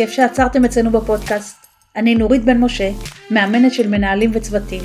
[0.00, 1.66] כיף שעצרתם אצלנו בפודקאסט.
[1.96, 2.90] אני נורית בן משה,
[3.30, 4.82] מאמנת של מנהלים וצוותים.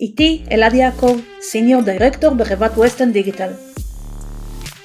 [0.00, 3.50] איתי אלעד יעקב, סיניור דירקטור בחברת ווסטern דיגיטל.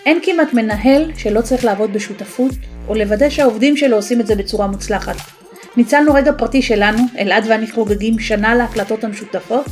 [0.06, 2.52] אין כמעט מנהל שלא צריך לעבוד בשותפות,
[2.88, 5.16] או לוודא שהעובדים שלו עושים את זה בצורה מוצלחת.
[5.78, 9.66] ניצלנו רגע פרטי שלנו, אלעד ואני חוגגים שנה להקלטות המשותפות,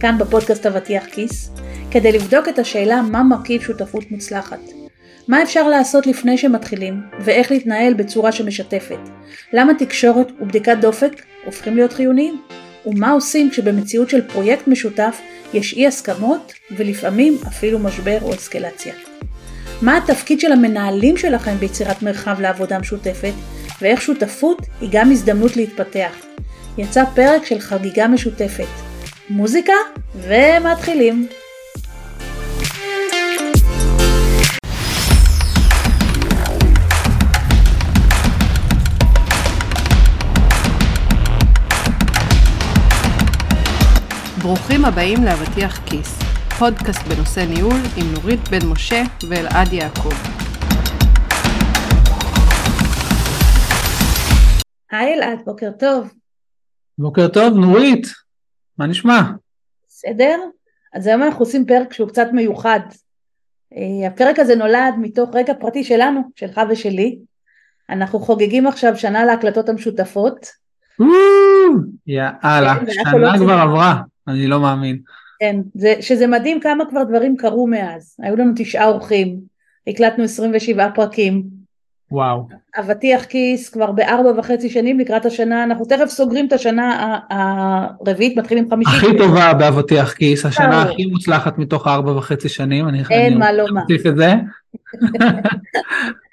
[0.00, 1.50] כאן בפודקאסט אבטיח כיס,
[1.90, 4.83] כדי לבדוק את השאלה מה מרכיב שותפות מוצלחת.
[5.28, 8.98] מה אפשר לעשות לפני שמתחילים, ואיך להתנהל בצורה שמשתפת?
[9.52, 11.12] למה תקשורת ובדיקת דופק
[11.44, 12.42] הופכים להיות חיוניים?
[12.86, 15.20] ומה עושים כשבמציאות של פרויקט משותף
[15.54, 18.94] יש אי הסכמות ולפעמים אפילו משבר או אסקלציה?
[19.82, 23.32] מה התפקיד של המנהלים שלכם ביצירת מרחב לעבודה משותפת,
[23.80, 26.12] ואיך שותפות היא גם הזדמנות להתפתח?
[26.78, 28.68] יצא פרק של חגיגה משותפת.
[29.30, 29.74] מוזיקה
[30.14, 31.26] ומתחילים.
[44.54, 46.18] ברוכים הבאים לאבטיח כיס,
[46.58, 50.14] פודקאסט בנושא ניהול עם נורית בן משה ואלעד יעקב.
[54.90, 56.12] היי אלעד, בוקר טוב.
[56.98, 58.06] בוקר טוב, נורית,
[58.78, 59.20] מה נשמע?
[59.88, 60.38] בסדר?
[60.94, 62.80] אז היום אנחנו עושים פרק שהוא קצת מיוחד.
[63.76, 67.18] אה, הפרק הזה נולד מתוך רקע פרטי שלנו, שלך ושלי.
[67.90, 70.46] אנחנו חוגגים עכשיו שנה להקלטות המשותפות.
[72.06, 74.13] יאללה, כן, שנה כבר עברה.
[74.28, 74.98] אני לא מאמין.
[75.40, 78.16] כן, זה, שזה מדהים כמה כבר דברים קרו מאז.
[78.22, 79.36] היו לנו תשעה אורחים,
[79.86, 81.42] הקלטנו 27 פרקים.
[82.10, 82.48] וואו.
[82.78, 88.70] אבטיח כיס כבר בארבע וחצי שנים לקראת השנה, אנחנו תכף סוגרים את השנה הרביעית, מתחילים
[88.70, 88.94] חמישית.
[88.96, 92.88] הכי טובה באבטיח כיס, השנה הכי מוצלחת מתוך ארבע וחצי שנים.
[92.88, 93.82] אני אין מה לומר.
[93.88, 94.34] אני את זה.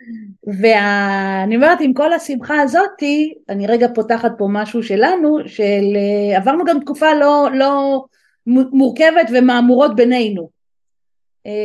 [0.48, 6.66] ואני אומרת עם כל השמחה הזאתי אני רגע פותחת פה משהו שלנו של אה, עברנו
[6.66, 8.04] גם תקופה לא, לא
[8.48, 10.50] מורכבת ומהמורות בינינו.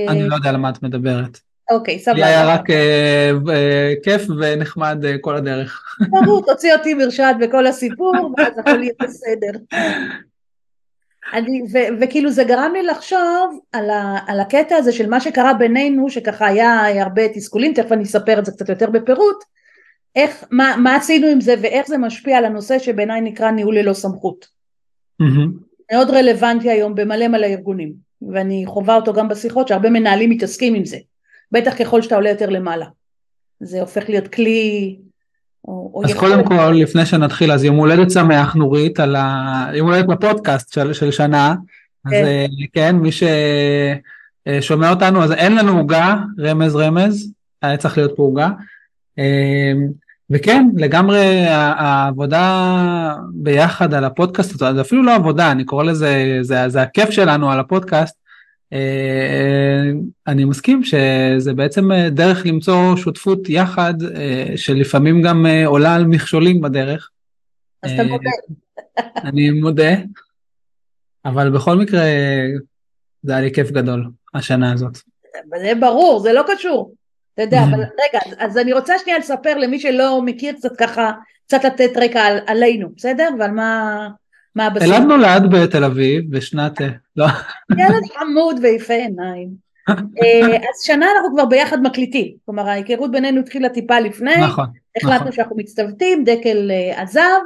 [0.08, 1.38] אני לא יודע על מה את מדברת.
[1.70, 2.16] אוקיי סבבה.
[2.16, 5.96] לי היה רק אה, אה, כיף ונחמד אה, כל הדרך.
[6.10, 9.58] ברור תוציא אותי מרשעת בכל הסיפור ואז הכל יהיה בסדר.
[11.32, 15.54] אני, ו, וכאילו זה גרם לי לחשוב על, ה, על הקטע הזה של מה שקרה
[15.54, 19.44] בינינו שככה היה הרבה תסכולים תכף אני אספר את זה קצת יותר בפירוט
[20.16, 23.92] איך מה, מה עשינו עם זה ואיך זה משפיע על הנושא שבעיניי נקרא ניהול ללא
[23.92, 24.46] סמכות
[25.22, 25.48] mm-hmm.
[25.92, 27.92] מאוד רלוונטי היום במלא מלא ארגונים
[28.32, 30.98] ואני חווה אותו גם בשיחות שהרבה מנהלים מתעסקים עם זה
[31.52, 32.86] בטח ככל שאתה עולה יותר למעלה
[33.60, 34.96] זה הופך להיות כלי
[35.66, 39.66] או, אז קודם כל, לפני שנתחיל, אז יום הולדת שמח נורית על ה...
[39.74, 41.54] יום הולדת בפודקאסט של, של שנה.
[42.10, 42.16] כן.
[42.16, 47.32] אז אה, כן, מי ששומע אותנו, אז אין לנו עוגה, רמז רמז,
[47.62, 48.48] היה צריך להיות פה עוגה.
[49.18, 49.72] אה,
[50.30, 56.82] וכן, לגמרי העבודה ביחד על הפודקאסט, זה אפילו לא עבודה, אני קורא לזה, זה, זה
[56.82, 58.25] הכיף שלנו על הפודקאסט, אה,
[60.26, 66.60] אני מסכים שזה בעצם אה, דרך למצוא שותפות יחד, אה, שלפעמים גם עולה על מכשולים
[66.60, 67.10] בדרך.
[67.82, 68.30] אז אתה מודה.
[69.16, 69.90] אני מודה,
[71.24, 72.02] אבל בכל מקרה
[73.22, 74.98] זה היה לי כיף גדול, השנה הזאת.
[75.60, 76.94] זה ברור, זה לא קשור.
[77.34, 81.12] אתה יודע, אבל רגע, אז אני רוצה שנייה לספר למי שלא מכיר קצת ככה,
[81.46, 83.28] קצת לתת רקע על, עלינו, בסדר?
[83.38, 84.08] ועל מה...
[84.56, 84.88] מה הבסיס?
[84.88, 86.80] אלעד נולד בתל אביב בשנת...
[87.16, 87.26] לא.
[87.78, 89.66] ילד חמוד ויפה עיניים.
[89.88, 94.66] אה, אז שנה אנחנו כבר ביחד מקליטים, כלומר ההיכרות בינינו התחילה טיפה לפני, נכון,
[94.96, 95.32] החלטנו נכון.
[95.32, 97.40] שאנחנו מצטוותים, דקל אה, עזב,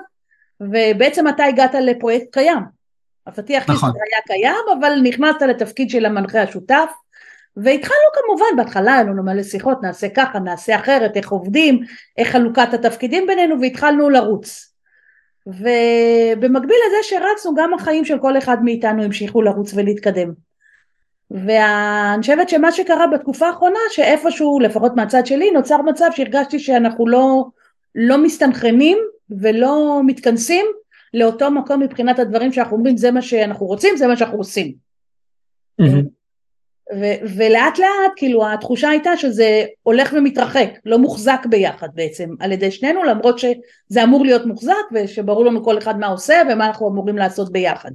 [0.60, 2.80] ובעצם אתה הגעת לפרויקט קיים.
[3.26, 3.90] הפתיח נכון.
[3.90, 6.90] היה קיים, אבל נכנסת לתפקיד של המנחה השותף,
[7.56, 11.80] והתחלנו כמובן, בהתחלה היו לנו מלא שיחות, נעשה ככה, נעשה אחרת, איך עובדים,
[12.18, 14.69] איך חלוקת התפקידים בינינו, והתחלנו לרוץ.
[15.50, 20.32] ובמקביל לזה שרצנו גם החיים של כל אחד מאיתנו המשיכו לרוץ ולהתקדם
[21.30, 27.44] ואני חושבת שמה שקרה בתקופה האחרונה שאיפשהו לפחות מהצד שלי נוצר מצב שהרגשתי שאנחנו לא,
[27.94, 28.98] לא מסתנכרנים
[29.30, 30.66] ולא מתכנסים
[31.14, 34.74] לאותו מקום מבחינת הדברים שאנחנו אומרים זה מה שאנחנו רוצים זה מה שאנחנו עושים
[35.82, 36.19] mm-hmm.
[36.94, 42.70] ו- ולאט לאט כאילו התחושה הייתה שזה הולך ומתרחק, לא מוחזק ביחד בעצם על ידי
[42.70, 47.18] שנינו למרות שזה אמור להיות מוחזק ושברור לנו כל אחד מה עושה ומה אנחנו אמורים
[47.18, 47.90] לעשות ביחד.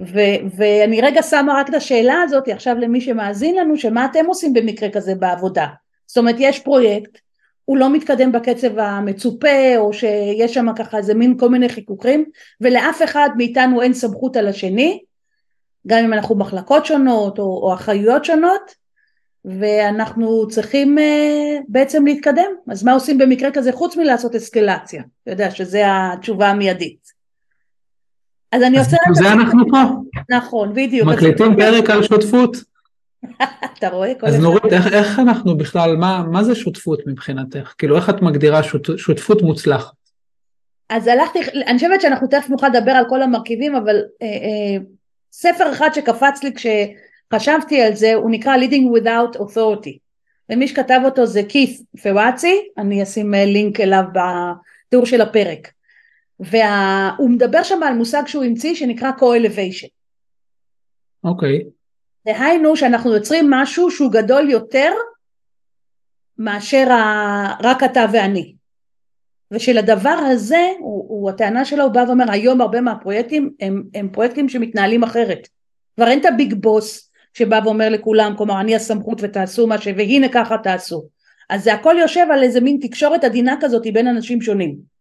[0.00, 4.52] ו- ואני רגע שמה רק את השאלה הזאת עכשיו למי שמאזין לנו שמה אתם עושים
[4.52, 5.66] במקרה כזה בעבודה.
[6.06, 7.18] זאת אומרת יש פרויקט,
[7.64, 12.24] הוא לא מתקדם בקצב המצופה או שיש שם ככה איזה מין כל מיני חיכוכים
[12.60, 15.00] ולאף אחד מאיתנו אין סמכות על השני
[15.86, 18.84] גם אם אנחנו מחלקות שונות או, או אחריויות שונות
[19.44, 22.50] ואנחנו צריכים uh, בעצם להתקדם.
[22.70, 25.02] אז מה עושים במקרה כזה חוץ מלעשות אסקלציה?
[25.22, 27.14] אתה יודע שזו התשובה המיידית.
[28.52, 28.96] אז אני עושה...
[29.10, 29.82] אז זה אנחנו פה.
[30.30, 31.08] נכון, בדיוק.
[31.08, 32.56] מקליטים פרק על שותפות.
[33.78, 34.12] אתה רואה?
[34.22, 37.74] אז נורית, איך, איך אנחנו בכלל, מה, מה זה שותפות מבחינתך?
[37.78, 39.92] כאילו, איך את מגדירה שות, שותפות מוצלחת?
[40.88, 44.76] אז הלכתי, אני חושבת שאנחנו תכף נוכל לדבר על כל המרכיבים, אבל אה, אה,
[45.36, 49.98] ספר אחד שקפץ לי כשחשבתי על זה, הוא נקרא Leading Without Authority.
[50.50, 55.72] ומי שכתב אותו זה כית' פוואצי, אני אשים אה, לינק אליו בתיאור של הפרק.
[56.40, 59.88] והוא מדבר שם על מושג שהוא המציא שנקרא co-elevation.
[61.24, 61.58] אוקיי.
[61.58, 61.64] Okay.
[62.26, 64.92] דהיינו שאנחנו יוצרים משהו שהוא גדול יותר
[66.38, 67.56] מאשר ה...
[67.62, 68.54] רק אתה ואני.
[69.54, 74.48] ושלדבר הזה, הוא, הוא, הטענה שלו, הוא בא ואומר, היום הרבה מהפרויקטים הם, הם פרויקטים
[74.48, 75.48] שמתנהלים אחרת.
[75.96, 79.88] כבר אין את הביג בוס שבא ואומר לכולם, כלומר אני הסמכות ותעשו מה ש...
[79.96, 81.04] והנה ככה תעשו.
[81.50, 84.94] אז זה הכל יושב על איזה מין תקשורת עדינה כזאת בין אנשים שונים.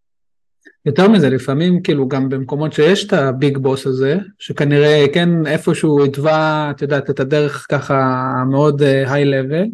[0.85, 6.71] יותר מזה, לפעמים כאילו גם במקומות שיש את הביג בוס הזה, שכנראה כן איפשהו התווה,
[6.75, 9.65] את יודעת, את הדרך ככה מאוד היי uh, לבל,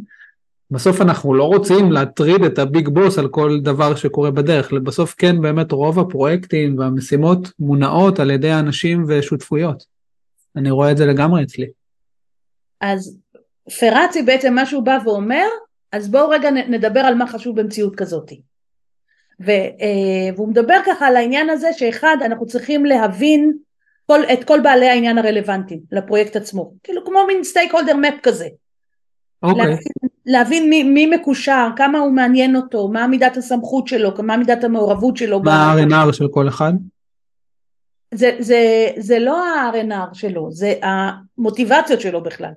[0.72, 5.42] בסוף אנחנו לא רוצים להטריד את הביג בוס על כל דבר שקורה בדרך, בסוף כן
[5.42, 9.84] באמת רוב הפרויקטים והמשימות מונעות על ידי אנשים ושותפויות.
[10.56, 11.68] אני רואה את זה לגמרי אצלי.
[12.82, 13.18] אז
[13.80, 15.46] פרצי בעצם מה שהוא בא ואומר,
[15.92, 18.42] אז בואו רגע נדבר על מה חשוב במציאות כזאתי.
[19.46, 23.54] ו, אה, והוא מדבר ככה על העניין הזה שאחד אנחנו צריכים להבין
[24.08, 28.48] כל, את כל בעלי העניין הרלוונטיים לפרויקט עצמו כאילו כמו מין סטייק הולדר מפ כזה
[29.44, 29.66] אוקיי.
[29.66, 29.80] להבין,
[30.26, 35.18] להבין מי, מי מקושר כמה הוא מעניין אותו מה מידת הסמכות שלו מה מידת המעורבות
[35.18, 36.74] שלו מה ה-RNR של כל אחד?
[38.14, 42.52] זה, זה, זה לא ה-RNR שלו זה המוטיבציות שלו בכלל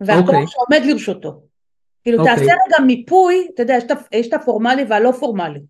[0.00, 0.46] והכוח אוקיי.
[0.46, 1.40] שעומד לרשותו
[2.02, 2.34] כאילו אוקיי.
[2.34, 3.78] תעשה רגע מיפוי אתה יודע
[4.12, 5.60] יש את הפורמלי והלא פורמלי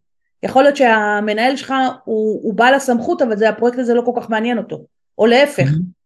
[0.43, 1.75] יכול להיות שהמנהל שלך
[2.05, 4.85] הוא, הוא בעל הסמכות אבל זה הפרויקט הזה לא כל כך מעניין אותו
[5.19, 5.98] או להפך mm-hmm.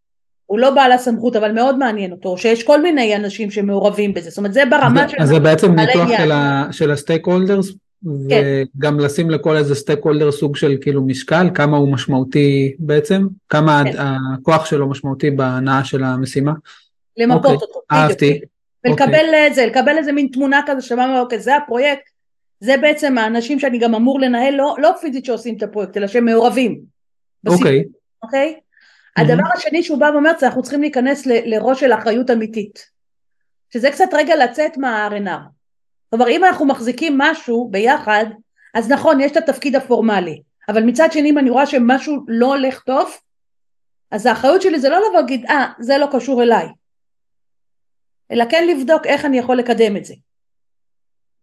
[0.47, 4.39] הוא לא בעל הסמכות אבל מאוד מעניין אותו שיש כל מיני אנשים שמעורבים בזה זאת
[4.39, 5.17] אומרת זה ברמה של...
[5.21, 7.73] אז זה בעצם ניתוח של, ה, של ה stakeholders
[8.29, 8.43] כן.
[8.79, 13.99] וגם לשים לכל איזה stakeholder סוג של כאילו משקל כמה הוא משמעותי בעצם כמה כן.
[14.35, 16.53] הכוח שלו משמעותי בהנעה של המשימה.
[17.17, 17.55] למפות אוקיי.
[17.55, 17.81] אותו.
[17.93, 18.41] אהבתי.
[18.87, 19.47] ולקבל אוקיי.
[19.47, 22.03] את זה לקבל איזה מין תמונה כזה שאמרנו אוקיי זה הפרויקט
[22.61, 26.25] זה בעצם האנשים שאני גם אמור לנהל, לא, לא פיזית שעושים את הפרויקט, אלא שהם
[26.25, 26.81] מעורבים.
[27.47, 27.85] אוקיי.
[28.23, 28.55] אוקיי?
[29.19, 29.23] Mm-hmm.
[29.23, 32.93] הדבר השני שהוא בא ואומר, אנחנו צריכים להיכנס ל, לראש של אחריות אמיתית.
[33.73, 35.51] שזה קצת רגע לצאת מה-RNR.
[36.11, 38.25] כלומר, אם אנחנו מחזיקים משהו ביחד,
[38.75, 40.43] אז נכון, יש את התפקיד הפורמלי.
[40.69, 43.11] אבל מצד שני, אם אני רואה שמשהו לא הולך טוב,
[44.11, 46.69] אז האחריות שלי זה לא לבוא להגיד, אה, זה לא קשור אליי.
[48.31, 50.15] אלא כן לבדוק איך אני יכול לקדם את זה.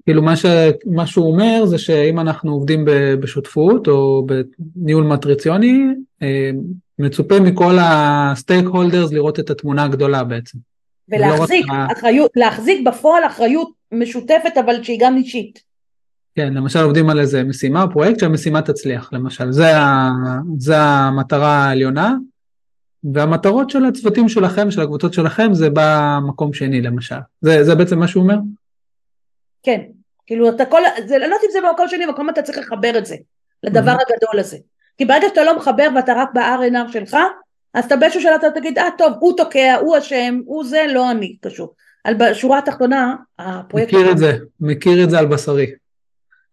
[0.09, 0.45] כאילו מה, ש,
[0.85, 2.85] מה שהוא אומר זה שאם אנחנו עובדים
[3.19, 4.27] בשותפות או
[4.75, 5.85] בניהול מטריציוני,
[6.21, 6.51] אה,
[6.99, 10.57] מצופה מכל הסטייק הולדרס לראות את התמונה הגדולה בעצם.
[11.09, 11.65] ולהחזיק
[11.97, 15.59] אחריות, להחזיק בפועל אחריות משותפת אבל שהיא גם אישית.
[16.35, 20.09] כן, למשל עובדים על איזה משימה, פרויקט שהמשימה תצליח, למשל, זה, ה,
[20.57, 22.15] זה המטרה העליונה,
[23.13, 27.19] והמטרות של הצוותים שלכם, של הקבוצות שלכם, זה במקום שני למשל.
[27.41, 28.37] זה, זה בעצם מה שהוא אומר?
[29.63, 29.81] כן,
[30.29, 33.05] כאילו אתה כל, זה, לא יודעת אם זה במקום שני, מקום אתה צריך לחבר את
[33.05, 33.15] זה,
[33.63, 34.13] לדבר mm-hmm.
[34.13, 34.57] הגדול הזה.
[34.97, 37.17] כי ברגע שאתה לא מחבר ואתה רק ב-RNR שלך,
[37.73, 41.11] אז אתה באיזשהו שלב אתה תגיד, אה טוב, הוא תוקע, הוא אשם, הוא זה, לא
[41.11, 41.73] אני, קשור.
[42.03, 43.93] על בשורה התחתונה, הפרויקט...
[43.93, 45.71] מכיר את זה, מכיר את זה על בשרי.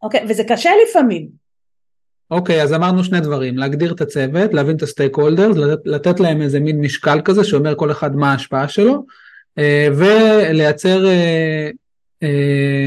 [0.02, 1.28] אוקיי, וזה קשה לפעמים.
[2.30, 6.42] אוקיי, אז אמרנו שני דברים, להגדיר את הצוות, להבין את הסטייק הולדרס, לתת, לתת להם
[6.42, 9.06] איזה מין משקל כזה שאומר כל אחד מה ההשפעה שלו,
[9.58, 11.70] אה, ולייצר אה,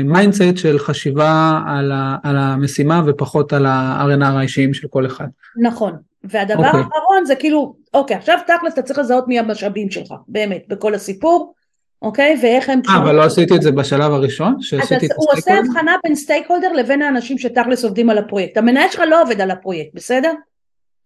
[0.03, 5.27] mindset uh, של חשיבה על, ה, על המשימה ופחות על ה-RNR האישיים של כל אחד.
[5.61, 5.93] נכון,
[6.23, 6.67] והדבר okay.
[6.67, 6.79] אוקיי.
[6.79, 11.53] האחרון זה כאילו, אוקיי, עכשיו תכלס אתה צריך לזהות מי המשאבים שלך, באמת, בכל הסיפור,
[12.01, 12.81] אוקיי, ואיך הם...
[12.89, 14.55] אה, אבל לא עשיתי את זה בשלב הראשון?
[14.81, 18.57] אז הוא עושה הבחנה בין stakeholder לבין האנשים שתכלס עובדים על הפרויקט.
[18.57, 20.31] המנהל שלך לא עובד על הפרויקט, בסדר?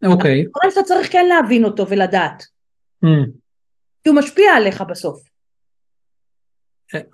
[0.06, 0.46] אוקיי.
[0.62, 2.44] אבל אתה צריך כן להבין אותו ולדעת.
[3.06, 3.08] Mm.
[4.03, 5.33] כי הוא משפיע עליך בסוף.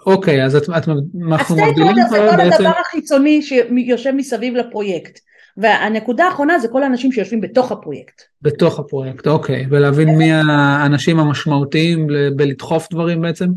[0.05, 0.87] אוקיי, אז את, את,
[1.27, 2.33] אנחנו מבדילים פה בעצם...
[2.33, 5.19] הסטייק זה כל הדבר החיצוני שיושב מסביב לפרויקט.
[5.57, 8.21] והנקודה האחרונה זה כל האנשים שיושבים בתוך הפרויקט.
[8.41, 9.65] בתוך הפרויקט, אוקיי.
[9.69, 13.47] ולהבין מי האנשים המשמעותיים בלדחוף דברים בעצם?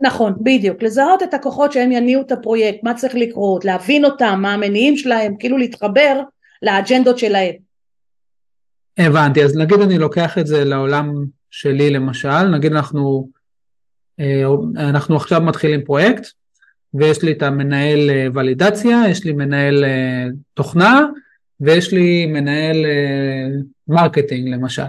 [0.00, 0.82] נכון, בדיוק.
[0.82, 5.34] לזהות את הכוחות שהם יניעו את הפרויקט, מה צריך לקרות, להבין אותם, מה המניעים שלהם,
[5.38, 6.20] כאילו להתחבר
[6.62, 7.54] לאג'נדות שלהם.
[8.98, 11.12] הבנתי, אז נגיד אני לוקח את זה לעולם
[11.50, 13.28] שלי למשל, נגיד אנחנו
[14.76, 16.26] אנחנו עכשיו מתחילים פרויקט,
[16.94, 21.06] ויש לי את המנהל אה, ולידציה, יש לי מנהל אה, תוכנה,
[21.60, 22.86] ויש לי מנהל
[23.88, 24.82] marketing למשל.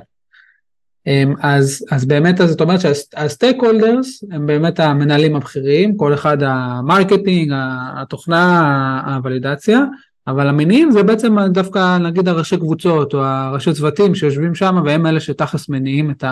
[1.07, 6.53] אמ, אז, אז באמת, זאת אומרת שה stakeholders הם באמת המנהלים הבכירים, כל אחד ה
[6.53, 7.51] marketing,
[7.97, 9.79] התוכנה, הוולידציה,
[10.27, 15.19] אבל המניעים זה בעצם דווקא נגיד הראשי קבוצות או הראשי צוותים שיושבים שם והם אלה
[15.19, 16.23] שתכלס מניעים את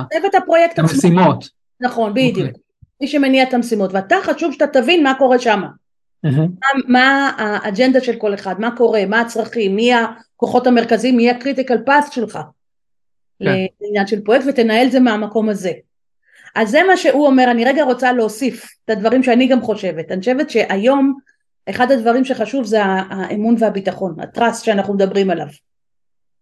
[0.79, 1.49] המשימות.
[1.81, 2.47] נכון, בדיוק.
[2.47, 2.70] Okay.
[3.01, 5.61] מי שמניע את המשימות, ואתה חשוב שאתה תבין מה קורה שם.
[6.25, 6.29] Mm-hmm.
[6.39, 11.35] מה, מה האג'נדה של כל אחד, מה קורה, מה הצרכים, מי הכוחות המרכזיים, מי ה
[11.35, 12.39] critical path שלך.
[13.39, 13.45] כן.
[13.81, 15.71] לעניין של פרויקט ותנהל זה מהמקום הזה.
[16.55, 20.11] אז זה מה שהוא אומר, אני רגע רוצה להוסיף את הדברים שאני גם חושבת.
[20.11, 21.17] אני חושבת שהיום
[21.69, 25.47] אחד הדברים שחשוב זה האמון והביטחון, הטראסט שאנחנו מדברים עליו.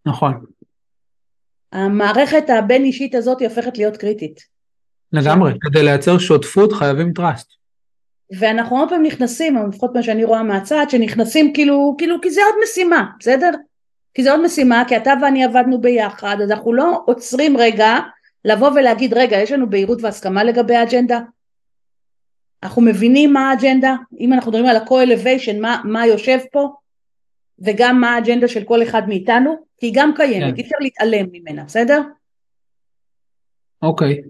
[0.06, 0.46] נכון.
[1.72, 4.59] המערכת הבין אישית הזאת היא הופכת להיות קריטית.
[5.14, 7.54] לגמרי, כדי לייצר שותפות חייבים טראסט.
[8.40, 12.42] ואנחנו הרבה פעמים נכנסים, או לפחות מה שאני רואה מהצד, שנכנסים כאילו, כאילו כי זה
[12.46, 13.50] עוד משימה, בסדר?
[14.14, 17.98] כי זה עוד משימה, כי אתה ואני עבדנו ביחד, אז אנחנו לא עוצרים רגע
[18.46, 21.20] לבוא ולהגיד, רגע, יש לנו בהירות והסכמה לגבי האג'נדה?
[22.64, 23.96] אנחנו מבינים מה האג'נדה?
[24.20, 26.70] אם אנחנו מדברים על ה-co-elevation, מה, מה יושב פה?
[27.60, 29.66] וגם מה האג'נדה של כל אחד מאיתנו?
[29.78, 30.56] כי היא גם קיימת, כן.
[30.56, 32.02] אי אפשר להתעלם ממנה, בסדר?
[33.82, 34.22] אוקיי.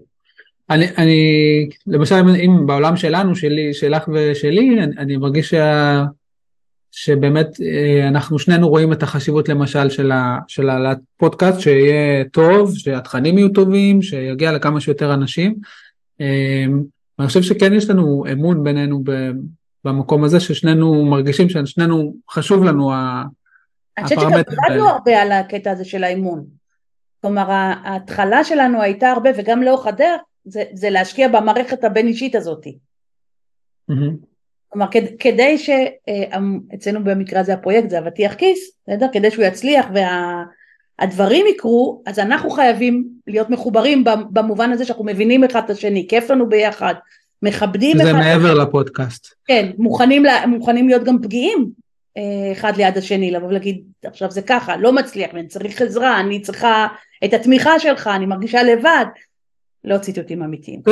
[0.70, 6.04] אני, אני, למשל, אם בעולם שלנו, שלי, שלך ושלי, אני, אני מרגיש שה...
[6.92, 13.38] שבאמת אה, אנחנו שנינו רואים את החשיבות למשל של, ה, של הפודקאסט, שיהיה טוב, שהתכנים
[13.38, 15.54] יהיו טובים, שיגיע לכמה שיותר אנשים.
[16.20, 16.64] אה,
[17.18, 19.02] ואני חושב שכן יש לנו אמון בינינו
[19.84, 23.30] במקום הזה, ששנינו מרגישים ששנינו חשוב לנו הפרמטר.
[23.98, 26.44] אני חושבת שגם עבדנו הרבה על הקטע הזה של האמון.
[27.20, 32.66] כלומר ההתחלה שלנו הייתה הרבה וגם לאורך הדרך זה, זה להשקיע במערכת הבין אישית הזאת.
[32.66, 34.30] Mm-hmm.
[34.68, 34.86] כלומר
[35.18, 39.06] כדי שאצלנו במקרה הזה הפרויקט זה אבטיח כיס, בסדר?
[39.12, 39.86] כדי שהוא יצליח
[40.98, 46.06] והדברים וה, יקרו אז אנחנו חייבים להיות מחוברים במובן הזה שאנחנו מבינים אחד את השני,
[46.08, 46.94] כיף לנו ביחד,
[47.42, 48.04] מכבדים אחד...
[48.04, 49.34] זה מעבר לפודקאסט.
[49.46, 51.70] כן, מוכנים, מוכנים להיות גם פגיעים
[52.16, 56.40] אה, אחד ליד השני, לבוא ולהגיד עכשיו זה ככה, לא מצליח, אני צריך עזרה, אני
[56.40, 56.86] צריכה
[57.24, 59.04] את התמיכה שלך, אני מרגישה לבד,
[59.84, 60.82] לא ציטוטים אמיתיים.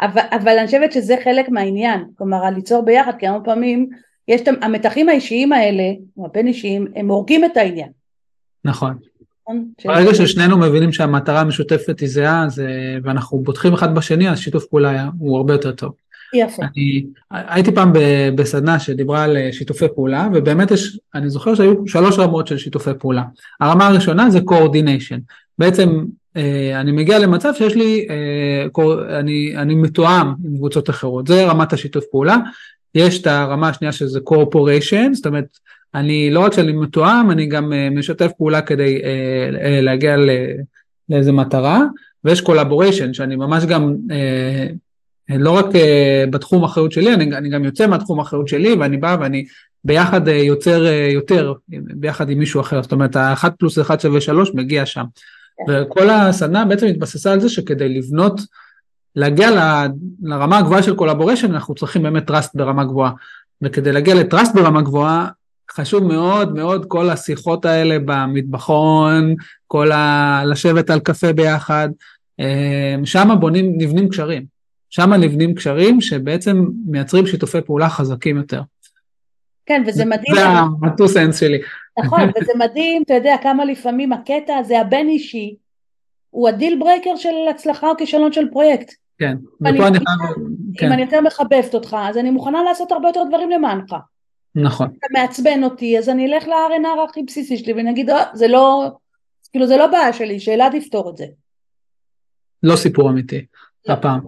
[0.00, 3.88] אבל, אבל אני חושבת שזה חלק מהעניין, כלומר ליצור ביחד, כי הרבה פעמים
[4.28, 7.88] יש את המתחים האישיים האלה, או הבין אישיים, הם הורגים את העניין.
[8.64, 8.98] נכון.
[9.48, 9.68] נכון?
[9.84, 12.46] ברגע ששנינו מבינים שהמטרה המשותפת היא זהה,
[13.02, 15.92] ואנחנו בוטחים אחד בשני, אז שיתוף פעולה הוא הרבה יותר טוב.
[16.34, 16.62] יפה.
[16.62, 17.92] אני הייתי פעם
[18.34, 22.90] בסדנה שדיברה על אה, שיתופי פעולה, ובאמת יש, אני זוכר שהיו שלוש רמות של שיתופי
[22.98, 23.22] פעולה.
[23.60, 25.18] הרמה הראשונה זה coordination.
[25.58, 26.04] בעצם
[26.36, 31.72] אה, אני מגיע למצב שיש לי, אה, אני, אני מתואם עם קבוצות אחרות, זה רמת
[31.72, 32.36] השיתוף פעולה.
[32.94, 35.58] יש את הרמה השנייה שזה corporation, זאת אומרת,
[35.94, 39.02] אני לא רק שאני מתואם, אני גם משתף פעולה כדי
[39.82, 40.16] להגיע
[41.08, 41.82] לאיזה מטרה,
[42.24, 43.96] ויש collaboration, שאני ממש גם
[45.28, 49.16] לא רק uh, בתחום אחריות שלי, אני, אני גם יוצא מהתחום האחריות שלי ואני בא
[49.20, 49.44] ואני
[49.84, 54.20] ביחד uh, יוצר uh, יותר, ביחד עם מישהו אחר, זאת אומרת האחד פלוס אחד שווה
[54.20, 55.04] שלוש מגיע שם.
[55.56, 55.72] כן.
[55.72, 58.40] וכל הסדנה בעצם התבססה על זה שכדי לבנות,
[59.16, 59.86] להגיע ל,
[60.22, 63.12] לרמה הגבוהה של collaboration אנחנו צריכים באמת trust ברמה גבוהה.
[63.62, 65.28] וכדי להגיע ל trust ברמה גבוהה
[65.70, 69.34] חשוב מאוד מאוד כל השיחות האלה במטבחון,
[69.66, 70.42] כל ה...
[70.44, 71.88] לשבת על קפה ביחד,
[73.04, 74.55] שם בונים, נבנים קשרים.
[74.90, 78.60] שם נבנים קשרים שבעצם מייצרים שיתופי פעולה חזקים יותר.
[79.66, 80.34] כן, וזה מדהים.
[80.34, 81.58] זה ה-two cents שלי.
[82.04, 85.56] נכון, וזה מדהים, אתה יודע כמה לפעמים הקטע הזה הבין אישי
[86.30, 88.92] הוא ה deal breaker של הצלחה או כישלון של פרויקט.
[89.18, 89.98] כן, ופה אני חייב...
[90.78, 90.86] כן.
[90.86, 93.94] אם אני יותר מחבבת אותך, אז אני מוכנה לעשות הרבה יותר דברים למענך.
[94.54, 94.88] נכון.
[94.98, 98.90] אתה מעצבן אותי, אז אני אלך ל-RNR הכי בסיסי שלי ואני אגיד, אה, זה לא,
[99.52, 101.26] כאילו זה לא בעיה שלי, שאלה תפתור את זה.
[102.62, 103.46] לא סיפור אמיתי,
[103.88, 103.92] לא.
[103.92, 104.20] הפעם.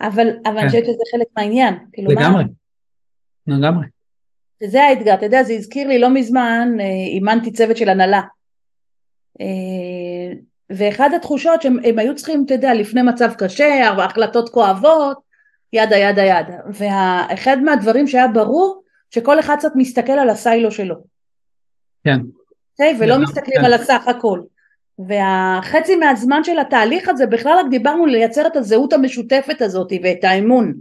[0.00, 0.68] אבל אני כן.
[0.68, 1.74] חושבת שזה חלק מהעניין.
[1.92, 2.44] כאילו, לגמרי,
[3.46, 3.86] לגמרי.
[4.62, 8.20] וזה האתגר, אתה יודע, זה הזכיר לי לא מזמן, אה, אימנתי צוות של הנהלה.
[9.40, 10.32] אה,
[10.70, 15.18] ואחד התחושות שהם היו צריכים, אתה יודע, לפני מצב קשה, החלטות כואבות,
[15.72, 16.56] ידה ידה ידה.
[16.72, 20.94] ואחד מהדברים שהיה ברור, שכל אחד קצת מסתכל על הסיילו שלו.
[22.04, 22.18] כן.
[22.20, 22.24] Okay,
[22.72, 22.96] אוקיי?
[23.00, 23.64] ולא מסתכלים כן.
[23.64, 24.40] על הסך הכל.
[24.98, 30.74] והחצי מהזמן של התהליך הזה בכלל רק דיברנו לייצר את הזהות המשותפת הזאת ואת האמון.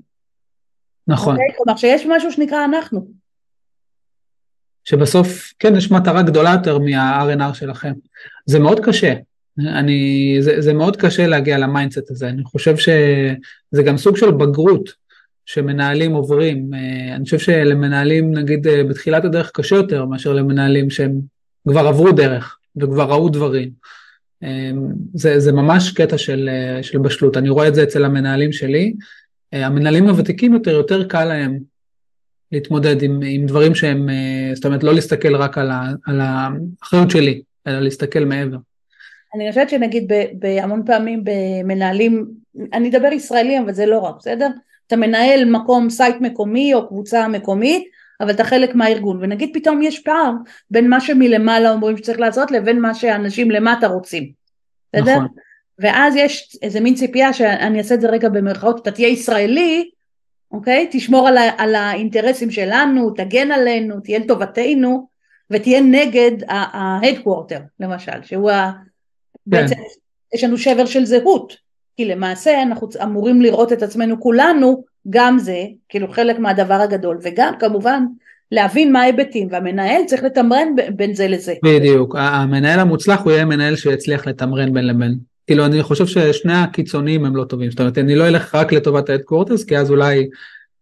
[1.08, 1.36] נכון.
[1.36, 1.40] Okay?
[1.40, 1.56] אוקיי?
[1.58, 3.08] כלומר שיש משהו שנקרא אנחנו.
[4.84, 7.94] שבסוף, כן, יש מטרה גדולה יותר מה-RNR שלכם.
[8.46, 9.14] זה מאוד קשה.
[9.60, 14.32] אני, זה, זה מאוד קשה להגיע ל mindset הזה, אני חושב שזה גם סוג של
[14.32, 14.90] בגרות
[15.46, 21.22] שמנהלים עוברים, אה, אני חושב שלמנהלים נגיד אה, בתחילת הדרך קשה יותר מאשר למנהלים שהם
[21.70, 23.72] כבר עברו דרך וכבר ראו דברים.
[24.44, 24.72] אה,
[25.14, 26.50] זה, זה ממש קטע של,
[26.82, 28.94] של בשלות, אני רואה את זה אצל המנהלים שלי,
[29.52, 31.60] המנהלים הוותיקים יותר, יותר קל להם
[32.52, 34.10] להתמודד עם, עם דברים שהם,
[34.54, 38.58] זאת אומרת לא להסתכל רק על, ה, על האחריות שלי, אלא להסתכל מעבר.
[39.36, 42.28] אני חושבת שנגיד בהמון פעמים במנהלים,
[42.74, 44.48] אני אדבר ישראלים אבל זה לא רק, בסדר?
[44.88, 47.84] אתה מנהל מקום site מקומי או קבוצה מקומית
[48.22, 50.32] אבל אתה חלק מהארגון ונגיד פתאום יש פער
[50.72, 54.32] בין מה שמלמעלה אומרים שצריך לעשות לבין מה שאנשים למטה רוצים,
[54.94, 55.16] בסדר?
[55.16, 55.28] נכון.
[55.80, 59.90] ואז יש איזה מין ציפייה שאני אעשה את זה רגע במרכאות, אתה תהיה ישראלי,
[60.52, 60.88] אוקיי?
[60.92, 65.08] תשמור על, ה, על האינטרסים שלנו, תגן עלינו, תהיה לטובתנו
[65.50, 68.72] ותהיה נגד ה headquarter למשל, שהוא ה...
[68.72, 68.82] כן.
[69.46, 69.76] בעצם
[70.34, 71.54] יש לנו שבר של זהות,
[71.98, 77.54] כי למעשה אנחנו אמורים לראות את עצמנו כולנו, גם זה, כאילו חלק מהדבר הגדול, וגם
[77.60, 78.04] כמובן
[78.52, 81.54] להבין מה ההיבטים, והמנהל צריך לתמרן בין זה לזה.
[81.64, 85.16] בדיוק, המנהל המוצלח הוא יהיה מנהל שיצליח לתמרן בין לבין.
[85.48, 89.10] כאילו אני חושב ששני הקיצוניים הם לא טובים, זאת אומרת אני לא אלך רק לטובת
[89.10, 90.30] ה headquarters, כי אז אולי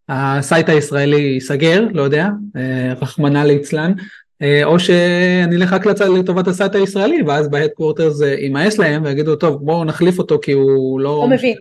[0.10, 3.94] ה site הישראלי ייסגר, לא יודע, אה, רחמנא ליצלן,
[4.42, 9.04] אה, או שאני אלך רק לטובת ה site הישראלי, ואז ב headquarter זה יימאס להם
[9.04, 11.10] ויגידו, טוב, בואו נחליף אותו כי הוא לא...
[11.10, 11.56] לא מבין.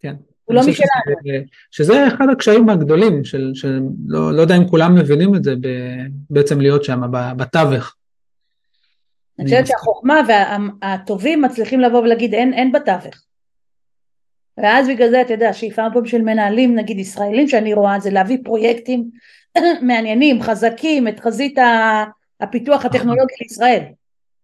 [0.00, 0.14] כן.
[0.44, 0.76] הוא לא משלנו.
[1.22, 5.54] שזה, שזה אחד הקשיים הגדולים, של, של לא, לא יודע אם כולם מבינים את זה,
[6.30, 7.00] בעצם להיות שם,
[7.36, 7.96] בתווך.
[9.38, 13.14] אני חושבת שהחוכמה והטובים מצליחים לבוא ולהגיד אין, אין בתווך.
[14.58, 18.38] ואז בגלל זה אתה יודע שאיפה פה של מנהלים נגיד ישראלים שאני רואה זה להביא
[18.44, 19.10] פרויקטים
[19.88, 21.58] מעניינים, חזקים, את חזית
[22.40, 23.82] הפיתוח הטכנולוגי לישראל.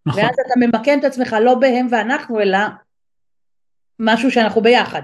[0.07, 0.23] נכון.
[0.23, 2.59] ואז אתה ממקם את עצמך לא בהם ואנחנו, אלא
[3.99, 5.03] משהו שאנחנו ביחד.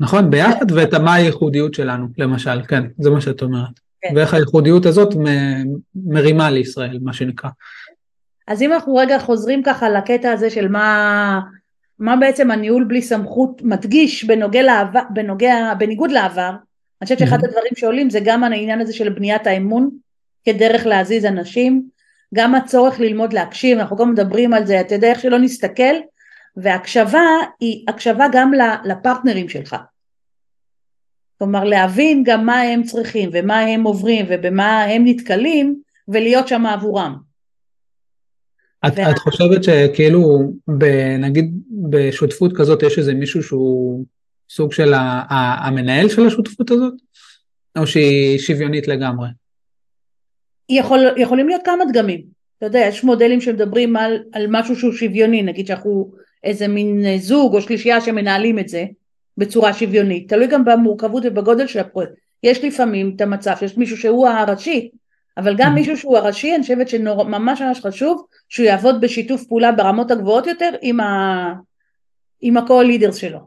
[0.00, 3.80] נכון, ביחד ואת מה הייחודיות שלנו, למשל, כן, זה מה שאת אומרת.
[4.00, 4.08] כן.
[4.16, 5.14] ואיך הייחודיות הזאת
[5.94, 7.50] מרימה לישראל, מה שנקרא.
[8.48, 11.40] אז אם אנחנו רגע חוזרים ככה לקטע הזה של מה,
[11.98, 17.72] מה בעצם הניהול בלי סמכות מדגיש בנוגע לעבר, בנוגע, בניגוד לעבר, אני חושבת שאחד הדברים
[17.76, 19.90] שעולים זה גם העניין הזה של בניית האמון
[20.44, 21.82] כדרך להזיז אנשים,
[22.34, 25.94] גם הצורך ללמוד להקשיב, אנחנו גם מדברים על זה, אתה יודע איך שלא נסתכל,
[26.56, 27.26] והקשבה
[27.60, 28.52] היא הקשבה גם
[28.84, 29.76] לפרטנרים שלך.
[31.38, 37.16] כלומר להבין גם מה הם צריכים ומה הם עוברים ובמה הם נתקלים ולהיות שם עבורם.
[38.86, 39.10] את, וה...
[39.10, 40.52] את חושבת שכאילו,
[41.18, 41.54] נגיד
[41.90, 44.04] בשותפות כזאת יש איזה מישהו שהוא
[44.50, 44.92] סוג של
[45.30, 46.94] המנהל של השותפות הזאת,
[47.78, 49.28] או שהיא שוויונית לגמרי?
[50.68, 52.24] יכול, יכולים להיות כמה דגמים.
[52.58, 56.12] אתה יודע, יש מודלים שמדברים על, על משהו שהוא שוויוני, נגיד שאנחנו
[56.44, 58.84] איזה מין זוג או שלישייה שמנהלים את זה
[59.38, 62.12] בצורה שוויונית, תלוי גם במורכבות ובגודל של הפרויקט.
[62.42, 64.90] יש לפעמים את המצב שיש מישהו שהוא הראשי,
[65.36, 65.74] אבל גם mm-hmm.
[65.74, 70.70] מישהו שהוא הראשי, אני חושבת שממש ממש חשוב שהוא יעבוד בשיתוף פעולה ברמות הגבוהות יותר
[70.82, 71.54] עם, ה...
[72.40, 73.38] עם ה-co-leaders שלו.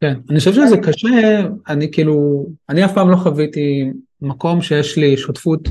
[0.00, 3.90] כן, אני חושב שזה קשה, אני כאילו, אני אף פעם לא חוויתי
[4.22, 5.68] מקום שיש לי שותפות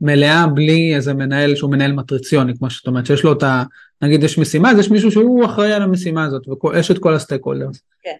[0.00, 3.62] מלאה בלי איזה מנהל שהוא מנהל מטריציוני, כמו שאת אומרת, שיש לו את ה...
[4.02, 7.44] נגיד יש משימה, אז יש מישהו שהוא אחראי על המשימה הזאת, ויש את כל הסטייק
[7.44, 7.82] הולדרס.
[8.02, 8.16] כן.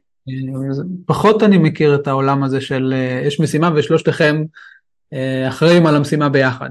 [1.07, 4.45] פחות אני מכיר את העולם הזה של אה, יש משימה ושלושתכם
[5.13, 6.71] אה, אחראים על המשימה ביחד.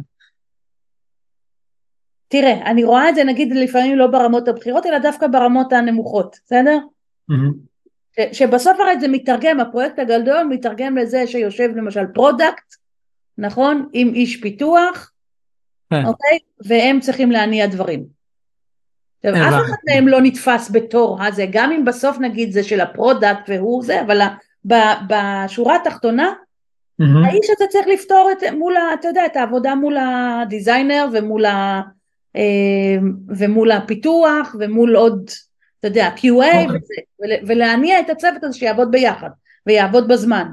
[2.28, 6.78] תראה, אני רואה את זה נגיד לפעמים לא ברמות הבכירות, אלא דווקא ברמות הנמוכות, בסדר?
[7.32, 7.70] Mm-hmm.
[8.32, 12.76] שבסוף הרי זה מתרגם, הפרויקט הגדול מתרגם לזה שיושב למשל product,
[13.38, 13.90] נכון?
[13.94, 15.12] עם איש פיתוח,
[15.90, 16.06] כן.
[16.06, 16.40] אוקיי?
[16.66, 18.19] והם צריכים להניע דברים.
[19.24, 22.90] עכשיו, אף אחד מהם לא נתפס בתור הזה, גם אם בסוף נגיד זה של ה
[22.90, 24.22] product והוא זה, אבל
[24.66, 26.34] בשורה התחתונה,
[27.02, 27.26] mm-hmm.
[27.26, 31.82] האיש הזה צריך לפתור את, מול, אתה יודע, את העבודה מול ה designer ומול, ה,
[32.36, 32.98] אה,
[33.38, 35.30] ומול הפיתוח ומול עוד
[35.80, 36.28] אתה יודע, QA okay.
[36.28, 36.66] אוקיי.
[36.66, 39.30] וזה, ולהניע את הצוות הזה שיעבוד ביחד,
[39.68, 40.48] ויעבוד בזמן.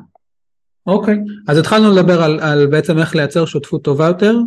[0.87, 1.51] אוקיי, okay.
[1.53, 4.39] אז התחלנו לדבר על, על בעצם איך לייצר שותפות טובה יותר,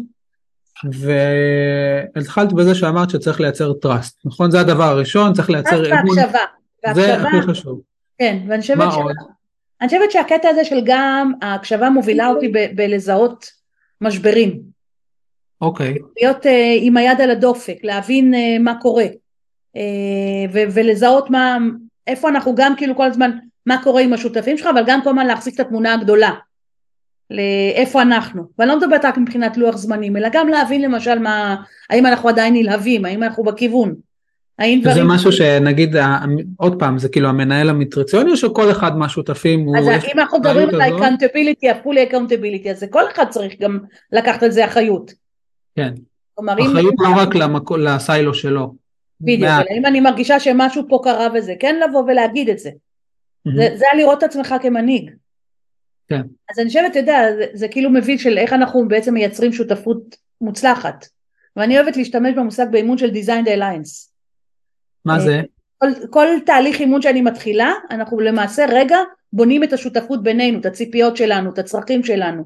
[2.15, 4.51] והתחלת בזה שאמרת שצריך לייצר trust, נכון?
[4.51, 6.17] זה הדבר הראשון, צריך לייצר אמון.
[6.17, 6.93] והקשבה.
[6.93, 7.81] זה הכי חשוב.
[8.17, 8.95] כן, ואני חושבת, ש...
[9.81, 13.45] אני חושבת שהקטע הזה של גם ההקשבה מובילה אותי ב- בלזהות
[14.01, 14.61] משברים.
[15.61, 15.93] אוקיי.
[15.93, 15.99] Okay.
[16.21, 16.49] להיות uh,
[16.81, 19.05] עם היד על הדופק, להבין uh, מה קורה.
[19.75, 21.57] אה, ו- ולזהות מה,
[22.07, 23.31] איפה אנחנו גם כאילו כל הזמן,
[23.65, 26.31] מה קורה עם השותפים שלך, אבל גם כל הזמן להחזיק את התמונה הגדולה,
[27.31, 31.55] לאיפה אנחנו, ואני לא מדברת רק מבחינת לוח זמנים, אלא גם להבין למשל מה,
[31.89, 33.95] האם אנחנו עדיין נלהבים, האם אנחנו בכיוון,
[34.59, 35.07] האם זה דברים...
[35.07, 35.95] משהו שנגיד,
[36.57, 39.77] עוד פעם, זה כאילו המנהל המטריציוני או שכל אחד מהשותפים הוא...
[39.77, 40.81] אז אם אנחנו מדברים על?
[40.81, 43.79] ה-accountability, ה-fully accountability, אז זה כל אחד צריך גם
[44.11, 45.13] לקחת על זה אחריות.
[45.75, 45.93] כן,
[46.35, 46.65] כלומר, אם...
[46.65, 48.75] אחריות לא רק למקו- לסיילו שלו.
[49.21, 52.69] בדיוק, אלא אם אני מרגישה שמשהו פה קרה וזה, כן לבוא ולהגיד את זה.
[53.55, 55.11] זה, זה היה לראות את עצמך כמנהיג.
[56.09, 56.21] כן.
[56.49, 60.15] אז אני חושבת, אתה יודע, זה, זה כאילו מבין של איך אנחנו בעצם מייצרים שותפות
[60.41, 61.05] מוצלחת.
[61.55, 64.09] ואני אוהבת להשתמש במושג באימון של Designed Alliance.
[65.05, 65.41] מה זה?
[65.77, 68.97] כל, כל תהליך אימון שאני מתחילה, אנחנו למעשה רגע
[69.33, 72.43] בונים את השותפות בינינו, את הציפיות שלנו, את הצרכים שלנו.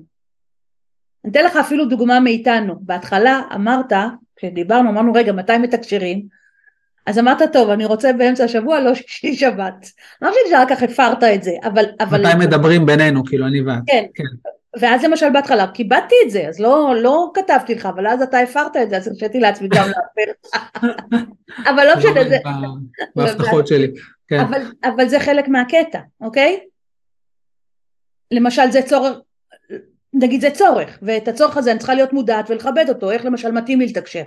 [1.26, 2.76] אני אתן לך אפילו דוגמה מאיתנו.
[2.82, 3.94] בהתחלה אמרת,
[4.36, 6.28] כשדיברנו, אמרנו, רגע, מתי מתקשרים?
[7.06, 9.88] אז אמרת, טוב, אני רוצה באמצע השבוע, לא שישי שבת.
[10.22, 11.86] לא חושבת שאחר כך הפרת את זה, אבל...
[12.00, 12.28] אבל...
[12.28, 13.82] מתי מדברים בינינו, כאילו אני ואת.
[13.88, 14.06] כן.
[14.16, 14.24] כן.
[14.80, 18.78] ואז למשל בהתחלה כיבדתי את זה, אז לא, לא כתבתי לך, אבל אז אתה הפרת
[18.78, 20.58] את זה, אז הרשיתי לעצמי גם להפר.
[21.70, 22.38] אבל לא משנה, זה...
[23.16, 23.94] בהבטחות שלי.
[24.28, 24.40] כן.
[24.40, 26.60] אבל, אבל זה חלק מהקטע, אוקיי?
[28.32, 29.18] למשל זה צורך,
[30.14, 33.80] נגיד זה צורך, ואת הצורך הזה אני צריכה להיות מודעת ולכבד אותו, איך למשל מתאים
[33.80, 34.24] לי לתקשר,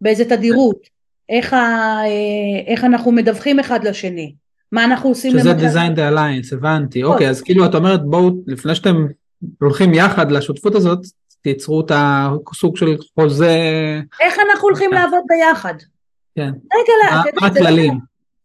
[0.00, 0.95] באיזה תדירות,
[1.28, 1.56] איך, ה,
[2.04, 2.06] אה,
[2.66, 4.34] איך אנחנו מדווחים אחד לשני,
[4.72, 7.02] מה אנחנו עושים שזה למשל, Design the Alliance, הבנתי.
[7.02, 7.12] נכון.
[7.12, 9.06] אוקיי, אז כאילו את אומרת, בואו, לפני שאתם
[9.60, 10.98] הולכים יחד לשותפות הזאת,
[11.42, 13.58] תייצרו את הסוג של חוזה,
[14.20, 15.74] איך אנחנו הולכים לעבוד ביחד.
[16.34, 16.50] כן.
[16.50, 17.98] רגע, מה מה הכללים?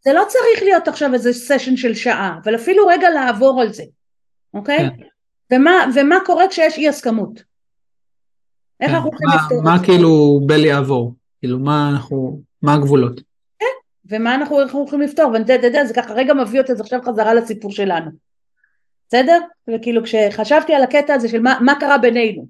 [0.06, 3.84] זה לא צריך להיות עכשיו איזה סשן של שעה, אבל אפילו רגע לעבור על זה,
[4.54, 4.78] אוקיי?
[4.78, 4.90] כן.
[5.56, 7.44] ומה, ומה קורה כשיש אי הסכמות?
[8.82, 8.96] איך כן.
[8.96, 9.86] אנחנו הולכים מה- לפתור מה את זה?
[9.86, 11.14] כאילו בל יעבור?
[11.40, 13.22] כאילו מה אנחנו, מה הגבולות?
[14.06, 17.72] ומה אנחנו הולכים לפתור, ואתה יודע, זה ככה רגע מביא אותי אז עכשיו חזרה לסיפור
[17.72, 18.12] שלנו,
[19.08, 19.40] בסדר?
[19.70, 22.46] וכאילו כשחשבתי על הקטע הזה של מה, מה קרה בינינו,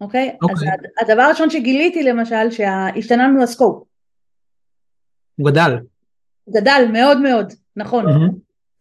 [0.00, 0.28] אוקיי?
[0.28, 0.68] אז אוקיי.
[0.68, 3.82] הד- הדבר הראשון שגיליתי למשל, שהשתנה לנו הסקופ,
[5.36, 5.76] הוא גדל.
[6.50, 8.30] גדל מאוד מאוד, נכון, מהמם.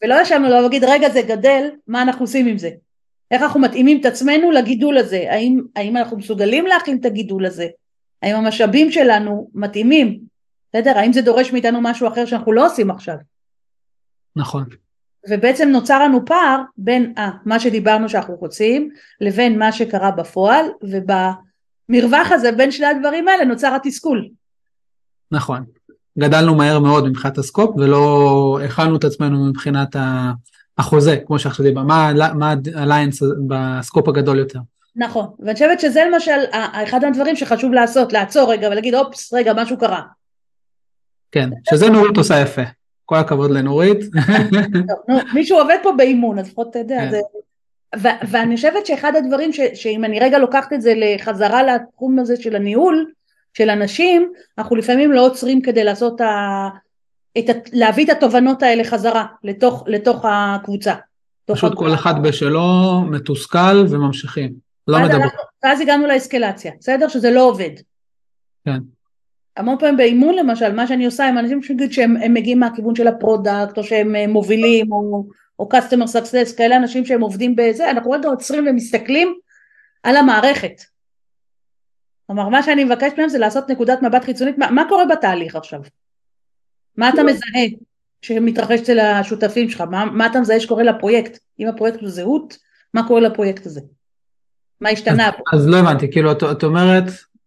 [0.04, 2.70] ולא ישבנו לו להגיד רגע זה גדל, מה אנחנו עושים עם זה?
[3.32, 5.26] איך אנחנו מתאימים את עצמנו לגידול הזה?
[5.30, 7.68] האם, האם אנחנו מסוגלים להכין את הגידול הזה?
[8.22, 10.33] האם המשאבים שלנו מתאימים?
[10.74, 10.98] בסדר?
[10.98, 13.16] האם זה דורש מאיתנו משהו אחר שאנחנו לא עושים עכשיו?
[14.36, 14.64] נכון.
[15.30, 18.90] ובעצם נוצר לנו פער בין אה, מה שדיברנו שאנחנו רוצים
[19.22, 24.30] לבין מה שקרה בפועל ובמרווח הזה בין שני הדברים האלה נוצר התסכול.
[25.32, 25.64] נכון.
[26.20, 29.96] גדלנו מהר מאוד מבחינת הסקופ ולא הכנו את עצמנו מבחינת
[30.78, 34.60] החוזה, כמו שעכשיו דיברנו, מה מה הליינס בסקופ הגדול יותר.
[34.96, 36.40] נכון, ואני חושבת שזה למשל
[36.84, 40.02] אחד הדברים שחשוב לעשות, לעצור רגע ולהגיד אופס רגע משהו קרה.
[41.34, 42.62] כן, שזה נורית עושה יפה.
[43.06, 44.00] כל הכבוד לנורית.
[45.34, 47.10] מישהו עובד פה באימון אז לפחות אתה יודע, כן.
[47.12, 47.18] זה...
[48.00, 52.36] ו- ואני חושבת שאחד הדברים ש- שאם אני רגע לוקחת את זה לחזרה לתחום הזה
[52.42, 53.12] של הניהול
[53.54, 56.70] של אנשים, אנחנו לפעמים לא עוצרים כדי לעשות ה...
[57.38, 57.54] את ה...
[57.74, 60.94] להביא את התובנות האלה חזרה לתוך, לתוך הקבוצה.
[61.46, 61.90] פשוט הקבוצה.
[61.90, 64.54] כל אחד בשלו, מתוסכל וממשיכים.
[64.88, 65.28] לא מדבר.
[65.64, 67.08] ואז הגענו לאסקלציה, בסדר?
[67.08, 67.72] שזה לא עובד.
[68.66, 68.80] כן.
[69.58, 71.62] המון פעמים באימון למשל, מה שאני עושה עם אנשים
[71.92, 75.28] שהם הם מגיעים מהכיוון של ה product, או שהם אה, מובילים, או,
[75.60, 79.36] או customer success, כאלה אנשים שהם עובדים בזה, אנחנו רגע עוצרים ומסתכלים
[80.04, 80.82] על המערכת.
[82.28, 85.80] כלומר, מה שאני מבקשת מהם זה לעשות נקודת מבט חיצונית, מה, מה קורה בתהליך עכשיו?
[86.98, 87.64] מה אתה מזהה
[88.22, 89.82] שמתרחש אצל השותפים שלך?
[89.82, 91.40] מה, מה אתה מזהה שקורה לפרויקט?
[91.60, 92.58] אם הפרויקט הוא זהות,
[92.94, 93.82] מה קורה לפרויקט הזה?
[94.82, 95.44] מה השתנה פה?
[95.54, 97.04] אז לא הבנתי, כאילו את אומרת,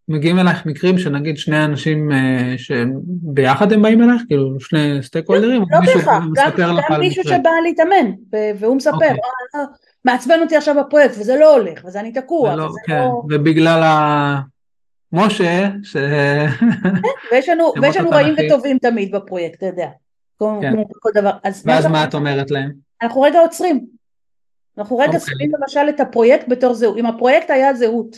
[0.09, 5.65] מגיעים אלייך מקרים שנגיד שני אנשים אה, שביחד הם באים אלייך, כאילו שני סטייק הולדרים,
[5.71, 7.25] לא מישהו בהכרח, גם, מישהו.
[7.25, 8.11] שבא להתאמן
[8.59, 9.09] והוא מספר, אוקיי.
[9.09, 9.65] "אה, אה,
[10.05, 13.23] מעצבן אותי עכשיו בפרויקט וזה לא הולך וזה אני תקוע וזה כן, לא...
[13.31, 14.41] ובגלל ה...
[15.13, 15.97] משה, ש...
[17.33, 18.53] ויש לנו, שמות ויש לנו רעים התנ"כיים.
[18.53, 19.89] וטובים תמיד בפרויקט, אתה יודע,
[20.41, 20.83] כן.
[21.01, 22.73] כל דבר, אז ואז מה את אומרת להם?
[23.03, 23.87] אנחנו רגע עוצרים,
[24.79, 25.21] אנחנו רגע אוקיי.
[25.21, 28.17] שמים למשל את הפרויקט בתור זהות, אם הפרויקט היה זהות,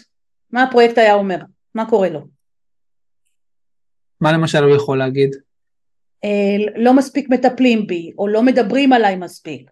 [0.52, 1.38] מה הפרויקט היה אומר?
[1.74, 2.20] מה קורה לו?
[4.20, 5.36] מה למשל הוא יכול להגיד?
[6.24, 9.70] אה, לא מספיק מטפלים בי, או לא מדברים עליי מספיק,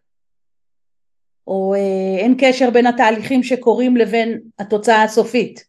[1.47, 5.65] או אה, אין קשר בין התהליכים שקורים לבין התוצאה הסופית,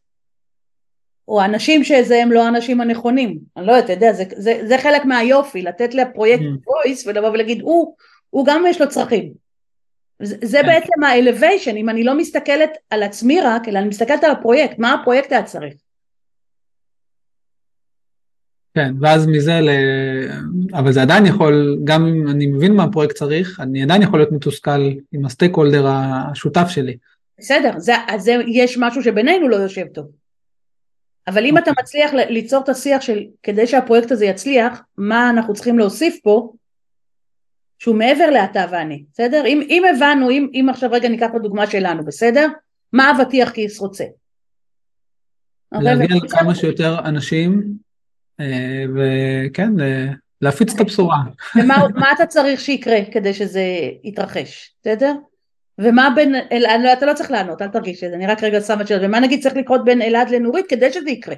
[1.28, 4.78] או האנשים שזה הם לא האנשים הנכונים, אני לא יודעת, אתה יודע, זה, זה, זה
[4.78, 6.70] חלק מהיופי, לתת לפרויקט Mm.
[6.70, 7.96] voice ולבוא ולהגיד, הוא,
[8.30, 9.34] הוא גם יש לו צרכים.
[10.22, 10.68] זה, זה כן.
[10.68, 14.94] בעצם ה-elevation, אם אני לא מסתכלת על עצמי רק, אלא אני מסתכלת על הפרויקט, מה
[14.94, 15.74] הפרויקט היה צריך.
[18.78, 19.70] כן, ואז מזה ל...
[20.74, 24.32] אבל זה עדיין יכול, גם אם אני מבין מה הפרויקט צריך, אני עדיין יכול להיות
[24.32, 26.98] מתוסכל עם הסטייק הולדר השותף שלי.
[27.40, 30.06] בסדר, זה, אז זה, יש משהו שבינינו לא יושב טוב.
[31.28, 35.80] אבל אם אתה מצליח ליצור את השיח של כדי שהפרויקט הזה יצליח, מה אנחנו צריכים
[35.80, 36.54] להוסיף פה,
[37.80, 39.46] שהוא מעבר לאתה ואני, בסדר?
[39.46, 42.48] אם, אם הבנו, אם, אם עכשיו רגע ניקח את הדוגמה שלנו, בסדר?
[42.94, 44.04] מה אבטיח כיס רוצה?
[45.72, 45.96] אוקיי?
[45.96, 47.78] להגיע לכמה שיותר אנשים,
[48.96, 49.72] וכן,
[50.42, 51.18] להפיץ את הבשורה.
[51.56, 53.64] ומה אתה צריך שיקרה כדי שזה
[54.04, 55.14] יתרחש, בסדר?
[55.80, 58.62] ומה בין, אל, לא, אתה לא צריך לענות, אל תרגיש את זה, אני רק רגע
[58.62, 61.36] שמה את זה, ומה נגיד צריך לקרות בין אלעד לנורית כדי שזה יקרה?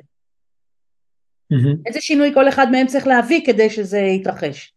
[1.53, 1.77] Mm-hmm.
[1.85, 4.73] איזה שינוי כל אחד מהם צריך להביא כדי שזה יתרחש?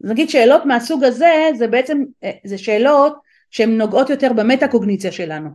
[0.00, 3.18] נגיד שאלות מהסוג הזה, זה בעצם, אה, זה שאלות
[3.50, 5.50] שהן נוגעות יותר במטה קוגניציה שלנו.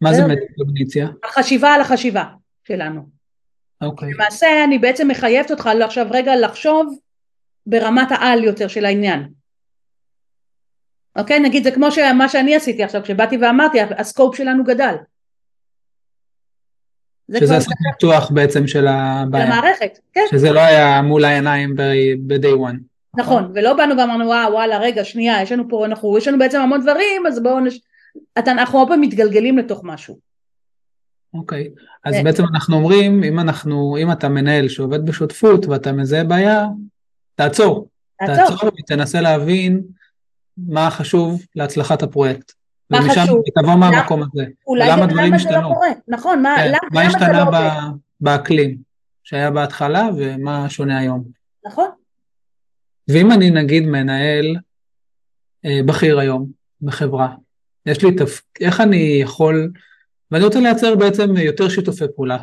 [0.00, 1.08] מה זה מטה קוגניציה?
[1.24, 2.24] החשיבה על החשיבה
[2.64, 3.19] שלנו.
[3.80, 4.08] אוקיי.
[4.08, 4.14] Okay.
[4.14, 6.98] למעשה אני בעצם מחייבת אותך עכשיו רגע לחשוב
[7.66, 9.28] ברמת העל יותר של העניין.
[11.16, 11.40] אוקיי?
[11.40, 14.94] נגיד זה כמו מה שאני עשיתי עכשיו, כשבאתי ואמרתי, הסקופ שלנו גדל.
[17.38, 19.46] שזה עשית ניתוח בעצם של הבעיה.
[19.46, 20.24] של המערכת, כן.
[20.30, 21.76] שזה לא היה מול העיניים
[22.26, 22.76] ב-day one.
[23.16, 26.60] נכון, ולא באנו ואמרנו וואו וואלה רגע שנייה יש לנו פה אנחנו יש לנו בעצם
[26.60, 27.80] המון דברים אז בואו נש...
[28.38, 30.29] אתה, אנחנו הרבה מתגלגלים לתוך משהו.
[31.34, 31.80] אוקיי, okay.
[32.04, 32.24] אז כן.
[32.24, 36.66] בעצם אנחנו אומרים אם אנחנו אם אתה מנהל שעובד בשותפות ואתה מזהה בעיה
[37.34, 37.88] תעצור,
[38.18, 39.82] תעצור, תעצור ותנסה להבין
[40.56, 42.52] מה חשוב להצלחת הפרויקט.
[42.90, 43.42] מה ומשם חשוב?
[43.54, 44.44] תבוא מהמקום הזה.
[44.66, 45.60] אולי למה דברים השתנו.
[45.60, 45.76] לא
[46.08, 46.68] נכון, מה, כן.
[46.68, 47.50] למה, מה השתנה לא
[48.20, 48.76] באקלים
[49.24, 51.24] שהיה בהתחלה ומה שונה היום.
[51.66, 51.88] נכון.
[53.08, 54.56] ואם אני נגיד מנהל
[55.64, 56.46] אה, בכיר היום
[56.82, 57.34] בחברה,
[57.86, 58.42] יש לי תפ...
[58.60, 59.72] איך אני יכול,
[60.30, 62.38] ואני רוצה לייצר בעצם יותר שיתופי פעולה,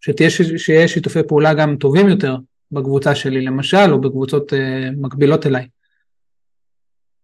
[0.00, 2.36] שתהיה, שיהיה שיתופי פעולה גם טובים יותר
[2.72, 5.68] בקבוצה שלי למשל, או בקבוצות אה, מקבילות אליי.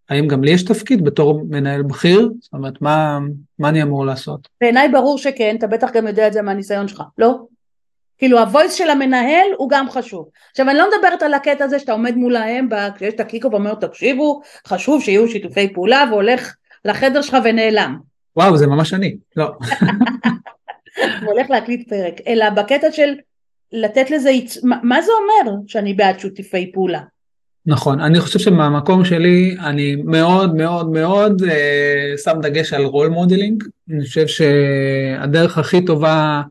[0.09, 2.31] האם גם לי יש תפקיד בתור מנהל בכיר?
[2.41, 3.19] זאת אומרת, מה,
[3.59, 4.49] מה אני אמור לעשות?
[4.61, 7.39] בעיניי ברור שכן, אתה בטח גם יודע את זה מהניסיון שלך, לא?
[8.19, 10.29] כאילו הוויס של המנהל הוא גם חשוב.
[10.51, 14.41] עכשיו אני לא מדברת על הקטע הזה שאתה עומד מולהם כשיש את הקיקו ואומר תקשיבו
[14.67, 17.99] חשוב שיהיו שיתופי פעולה והולך לחדר שלך ונעלם.
[18.37, 19.45] וואו זה ממש אני, לא.
[21.23, 23.15] הוא הולך להקליט פרק, אלא בקטע של
[23.73, 24.31] לתת לזה,
[24.63, 27.01] מה זה אומר שאני בעד שיתופי פעולה?
[27.67, 33.65] נכון, אני חושב שמהמקום שלי אני מאוד מאוד מאוד אה, שם דגש על role modeling,
[33.91, 36.43] אני חושב שהדרך הכי טובה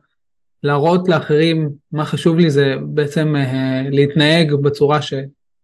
[0.62, 5.14] להראות לאחרים מה חשוב לי זה בעצם אה, להתנהג בצורה ש,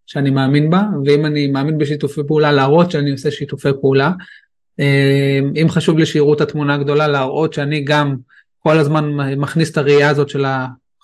[0.07, 4.13] שאני מאמין בה, ואם אני מאמין בשיתופי פעולה, להראות שאני עושה שיתופי פעולה.
[4.81, 8.17] אה, אם חשוב לי שיראו את התמונה הגדולה, להראות שאני גם
[8.59, 9.05] כל הזמן
[9.37, 10.45] מכניס את הראייה הזאת של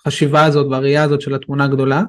[0.01, 2.03] החשיבה הזאת והראייה הזאת של התמונה הגדולה,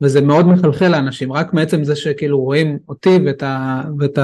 [0.00, 4.18] וזה מאוד מחלחל לאנשים, רק מעצם זה שכאילו רואים אותי ואת,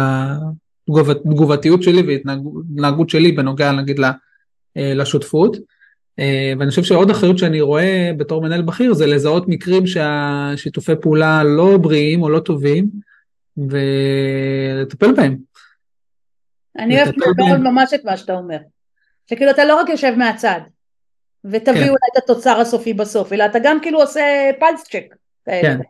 [0.89, 4.01] התגובתיות שלי והתנהגות שלי בנוגע נגיד
[4.77, 5.57] אה, לשותפות.
[6.19, 11.45] אה, ואני חושב שעוד אחריות שאני רואה בתור מנהל בכיר זה לזהות מקרים שהשיתופי פעולה
[11.45, 12.89] לא בריאים או לא טובים
[13.57, 15.37] ולטפל בהם.
[16.79, 18.59] אני אוהבת מאוד ממש את מה שאתה אומר.
[19.31, 20.61] שכאילו אתה לא רק יושב מהצד
[21.45, 21.89] ותביא כן.
[21.89, 25.15] אולי את התוצר הסופי בסוף, אלא אתה גם כאילו עושה פלס צ'ק.
[25.47, 25.81] כן,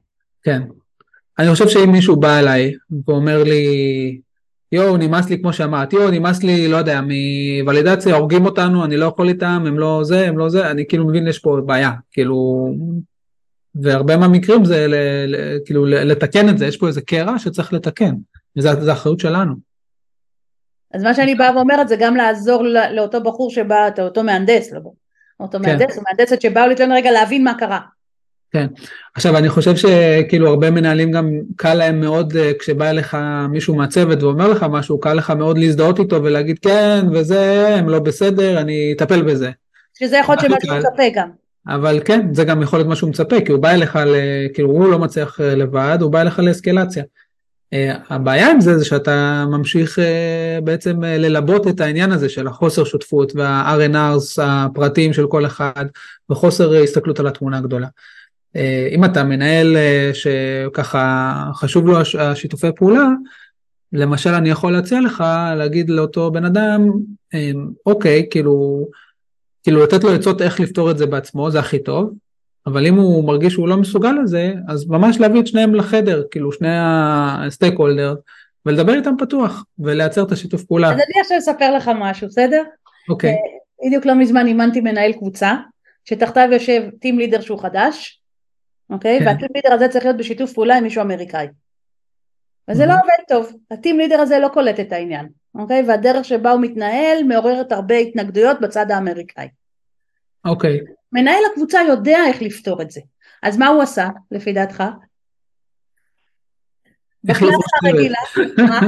[0.43, 0.63] כן.
[1.39, 2.73] אני חושב שאם מישהו בא אליי
[3.07, 4.21] ואומר לי,
[4.73, 9.07] יואו, נמאס לי כמו שאמרת, יואו, נמאס לי, לא יודע, מוולידציה, הורגים אותנו, אני לא
[9.07, 12.69] יכול איתם, הם לא זה, הם לא זה, אני כאילו מבין, יש פה בעיה, כאילו,
[13.75, 14.95] והרבה מהמקרים זה ל,
[15.27, 18.15] ל, כאילו לתקן את זה, יש פה איזה קרע שצריך לתקן,
[18.57, 19.55] וזו אחריות שלנו.
[20.95, 22.63] אז מה שאני באה ואומרת זה גם לעזור
[22.95, 24.81] לאותו בחור שבא, אותו מהנדס, לא,
[25.41, 25.65] אותו כן.
[25.65, 27.81] מהנדס, מהנדסת שבאו להתלונן רגע להבין מה קרה.
[28.53, 28.67] כן.
[29.15, 33.17] עכשיו אני חושב שכאילו הרבה מנהלים גם קל להם מאוד אה, כשבא אליך
[33.49, 37.99] מישהו מהצוות ואומר לך משהו, קל לך מאוד להזדהות איתו ולהגיד כן וזה, הם לא
[37.99, 39.51] בסדר, אני אטפל בזה.
[39.99, 41.29] שזה יכול להיות שמשהו מצפה גם.
[41.69, 44.15] אבל כן, זה גם יכול להיות משהו מצפה, כי הוא בא אליך, ל...
[44.55, 47.05] כאילו הוא לא מצליח אה, לבד, הוא בא אליך לאסקלציה.
[47.75, 47.77] Uh,
[48.11, 52.85] הבעיה עם זה זה שאתה ממשיך uh, בעצם uh, ללבות את העניין הזה של החוסר
[52.85, 55.87] שותפות וה-R&Rs הפרטיים של כל אחד
[56.31, 57.87] וחוסר הסתכלות על התמונה הגדולה.
[58.57, 63.07] אה, אם אתה מנהל אה, שככה חשוב לו השיתופי פעולה,
[63.93, 65.25] למשל אני יכול להציע לך
[65.57, 66.91] להגיד לאותו בן אדם,
[67.35, 67.51] אה,
[67.87, 68.87] אוקיי, כאילו,
[69.63, 72.13] כאילו לתת לו עצות איך לפתור את זה בעצמו, זה הכי טוב,
[72.67, 76.53] אבל אם הוא מרגיש שהוא לא מסוגל לזה, אז ממש להביא את שניהם לחדר, כאילו
[76.53, 78.15] שני הסטייק הולדר,
[78.67, 80.89] ולדבר איתם פתוח, ולייצר את השיתוף פעולה.
[80.89, 82.63] אז אני עכשיו אספר לך משהו, בסדר?
[83.09, 83.35] אוקיי.
[83.87, 85.55] בדיוק לא מזמן אימנתי מנהל קבוצה,
[86.05, 88.21] שתחתיו יושב טים לידר שהוא חדש,
[88.91, 89.19] אוקיי?
[89.19, 89.27] כן.
[89.27, 91.47] והטים לידר הזה צריך להיות בשיתוף פעולה עם מישהו אמריקאי.
[92.71, 92.87] וזה mm-hmm.
[92.87, 95.85] לא עובד טוב, הטים לידר הזה לא קולט את העניין, אוקיי?
[95.89, 99.49] והדרך שבה הוא מתנהל מעוררת הרבה התנגדויות בצד האמריקאי.
[100.45, 100.81] אוקיי.
[101.15, 103.01] מנהל הקבוצה יודע איך לפתור את זה.
[103.43, 104.81] אז מה הוא עשה, לפי דעתך?
[104.81, 104.87] לא
[107.35, 108.19] בקלאסה הרגילה,
[108.59, 108.81] מה?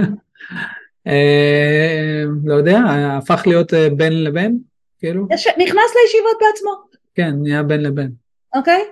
[1.06, 2.78] אה, לא יודע,
[3.18, 4.58] הפך להיות אה, בין לבין,
[4.98, 5.26] כאילו?
[5.32, 6.70] נכנס לישיבות בעצמו,
[7.14, 8.10] כן, נהיה בין לבין.
[8.54, 8.82] אוקיי?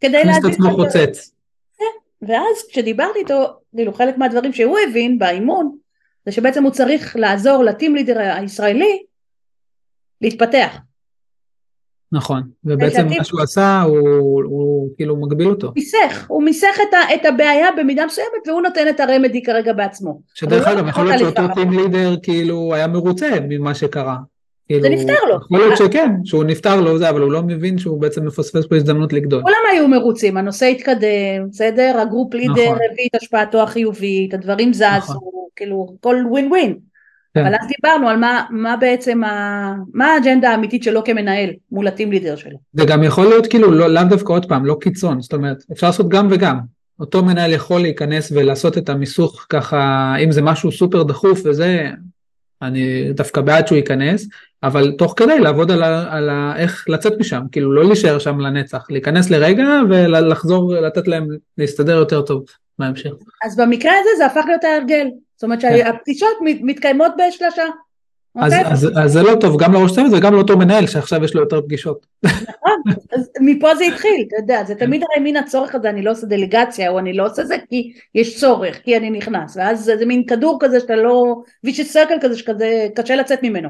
[0.00, 0.70] כדי הכניס את להדביק עצמו.
[0.70, 1.34] חוצץ.
[2.22, 5.76] ואז כשדיברתי איתו, כאילו חלק מהדברים שהוא הבין באימון,
[6.26, 9.02] זה שבעצם הוא צריך לעזור לטים לידר הישראלי
[10.20, 10.78] להתפתח.
[12.14, 15.72] נכון, ובעצם מה שהוא עשה הוא, הוא כאילו מגביל אותו.
[15.76, 20.20] מיסך, הוא מיסך את, ה, את הבעיה במידה מסוימת והוא נותן את הרמדי כרגע בעצמו.
[20.34, 24.16] שדרך הוא אגב לא יכול להיות שאותו טים לידר כאילו היה מרוצה ממה שקרה.
[24.66, 25.36] כאילו, זה נפתר לו.
[25.36, 28.76] יכול להיות שכן, שהוא נפטר לו זה, אבל הוא לא מבין שהוא בעצם מפספס פה
[28.76, 29.42] הזדמנות לגדול.
[29.42, 31.98] כולם היו מרוצים, הנושא התקדם, בסדר?
[32.02, 32.78] הגרופ לידר נכון.
[32.92, 35.16] הביא את השפעתו החיובית, הדברים זזו, נכון.
[35.56, 36.78] כאילו הכל ווין ווין.
[37.34, 37.46] כן.
[37.46, 42.12] אבל אז דיברנו על מה, מה בעצם, ה, מה האג'נדה האמיתית שלו כמנהל מול הטים
[42.12, 42.58] לידר שלו.
[42.72, 45.86] זה גם יכול להיות כאילו לא, לאו דווקא עוד פעם, לא קיצון, זאת אומרת, אפשר
[45.86, 46.58] לעשות גם וגם.
[47.00, 51.90] אותו מנהל יכול להיכנס ולעשות את המיסוך ככה, אם זה משהו סופר דחוף וזה,
[52.62, 54.28] אני דווקא בעד שהוא ייכנס,
[54.62, 58.40] אבל תוך כדי לעבוד על, ה, על ה, איך לצאת משם, כאילו לא להישאר שם
[58.40, 61.26] לנצח, להיכנס לרגע ולחזור, לתת להם
[61.58, 62.44] להסתדר יותר טוב
[62.78, 63.10] בהמשך.
[63.44, 65.06] אז במקרה הזה זה הפך להיות ההרגל.
[65.36, 67.62] זאת אומרת שהפגישות מת- מתקיימות בשלושה.
[67.62, 68.40] כן.
[68.40, 68.72] אז, אוקיי?
[68.72, 71.60] אז, אז זה לא טוב גם לראש צוות וגם לאותו מנהל שעכשיו יש לו יותר
[71.60, 72.06] פגישות.
[72.24, 76.10] נכון, אז מפה זה התחיל, אתה יודע, זה תמיד הרי מין הצורך הזה, אני לא
[76.10, 79.96] עושה דליגציה, או אני לא עושה זה כי יש צורך, כי אני נכנס, ואז זה,
[79.96, 83.68] זה מין כדור כזה שאתה לא, וישי סרקל כזה שכזה קשה לצאת ממנו.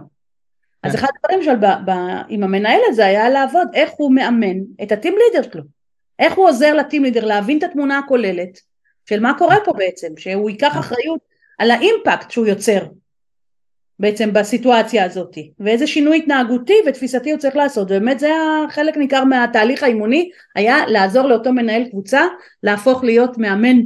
[0.82, 0.98] אז כן.
[0.98, 1.90] אחד הדברים של ב, ב,
[2.28, 5.62] עם המנהל הזה היה לעבוד, איך הוא מאמן את הטים לידר שלו,
[6.18, 8.60] איך הוא עוזר לטים לידר להבין את התמונה הכוללת
[9.08, 12.78] של מה קורה פה בעצם, שהוא ייקח אחריות על האימפקט שהוא יוצר
[13.98, 19.24] בעצם בסיטואציה הזאת, ואיזה שינוי התנהגותי ותפיסתי הוא צריך לעשות, ובאמת זה היה חלק ניכר
[19.24, 22.22] מהתהליך האימוני, היה לעזור לאותו מנהל קבוצה
[22.62, 23.76] להפוך להיות מאמן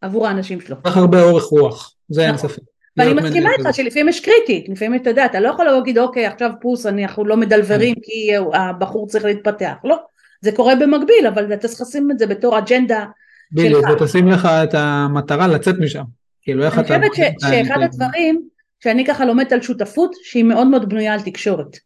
[0.00, 0.76] עבור האנשים שלו.
[0.82, 2.48] צריך הרבה אורך רוח, זה אין נכון.
[2.48, 2.62] ספק.
[2.96, 6.50] ואני מסכימה איתך שלפעמים יש קריטית, לפעמים אתה יודע, אתה לא יכול להגיד אוקיי עכשיו
[6.60, 8.00] פוס אנחנו לא מדלברים כן.
[8.00, 9.96] כי הבחור צריך להתפתח, לא,
[10.40, 13.04] זה קורה במקביל אבל אתה צריך לשים את זה בתור אג'נדה
[13.52, 13.84] בדיוק.
[13.88, 16.02] ותשים לך את המטרה לצאת משם.
[16.48, 17.06] כאילו איך אני אתה...
[17.08, 18.48] חושבת ש- שאחד הדברים
[18.80, 21.76] שאני ככה לומדת על שותפות שהיא מאוד מאוד בנויה על תקשורת.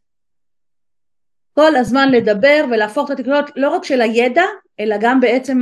[1.54, 4.42] כל הזמן לדבר ולהפוך את התקשורת לא רק של הידע
[4.80, 5.60] אלא גם בעצם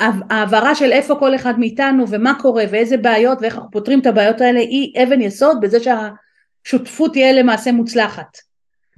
[0.00, 4.40] ההעברה של איפה כל אחד מאיתנו ומה קורה ואיזה בעיות ואיך אנחנו פותרים את הבעיות
[4.40, 8.38] האלה היא אבן יסוד בזה שהשותפות תהיה למעשה מוצלחת.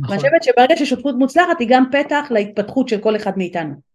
[0.00, 0.16] נכון.
[0.16, 3.89] ואני חושבת שברגע ששותפות מוצלחת היא גם פתח להתפתחות של כל אחד מאיתנו.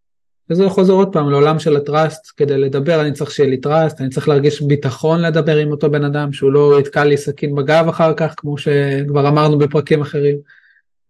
[0.50, 4.00] וזה חוזר עוד פעם לעולם של ה trust, כדי לדבר אני צריך שיהיה לי trust,
[4.00, 7.88] אני צריך להרגיש ביטחון לדבר עם אותו בן אדם, שהוא לא יתקע לי סכין בגב
[7.88, 10.36] אחר כך, כמו שכבר אמרנו בפרקים אחרים.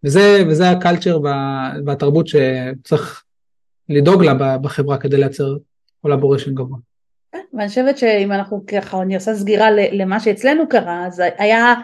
[0.05, 3.23] וזה, וזה ה culture וה- והתרבות שצריך
[3.89, 5.57] לדאוג לה בחברה כדי לייצר
[6.03, 6.79] collaboration גבוה.
[7.55, 11.75] ואני חושבת שאם אנחנו ככה, אני עושה סגירה למה שאצלנו קרה, אז היה,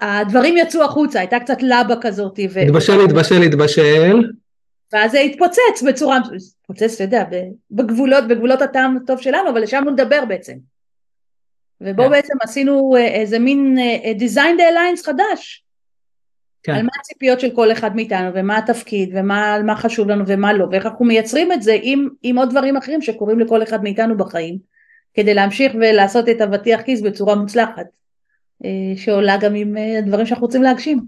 [0.00, 4.22] הדברים יצאו החוצה, הייתה קצת לבה כזאת, התבשל, התבשל, התבשל,
[4.92, 6.18] ואז זה התפוצץ בצורה,
[6.60, 7.24] התפוצץ, אתה יודע,
[7.70, 10.54] בגבולות, בגבולות הטעם הטוב שלנו, אבל ישבנו לדבר בעצם.
[11.80, 12.10] ובו כן.
[12.10, 15.64] בעצם עשינו אה, איזה מין אה, design the alliance חדש,
[16.62, 16.74] כן.
[16.74, 20.66] על מה הציפיות של כל אחד מאיתנו, ומה התפקיד, ומה מה חשוב לנו ומה לא,
[20.70, 24.58] ואיך אנחנו מייצרים את זה עם, עם עוד דברים אחרים שקורים לכל אחד מאיתנו בחיים,
[25.14, 27.86] כדי להמשיך ולעשות את אבטיח כיס בצורה מוצלחת,
[28.64, 31.00] אה, שעולה גם עם אה, הדברים שאנחנו רוצים להגשים.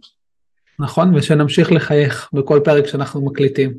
[0.80, 3.74] נכון, ושנמשיך לחייך בכל פרק שאנחנו מקליטים.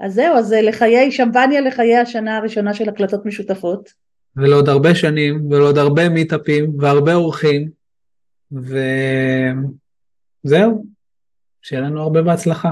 [0.00, 3.92] אז זהו, אז אה, לחיי שמפניה לחיי השנה הראשונה של הקלטות משותפות.
[4.36, 7.70] ולעוד הרבה שנים, ולעוד הרבה מיטאפים, והרבה אורחים,
[10.44, 10.84] וזהו,
[11.62, 12.70] שיהיה לנו הרבה בהצלחה.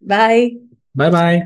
[0.00, 0.56] ביי.
[0.94, 1.40] ביי ביי.